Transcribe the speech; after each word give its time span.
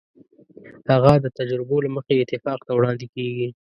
هغه 0.91 1.11
د 1.23 1.27
تجربو 1.37 1.77
له 1.85 1.89
مخې 1.95 2.13
اتفاق 2.17 2.59
ته 2.67 2.71
وړاندې 2.77 3.05
کېږي. 3.15 3.47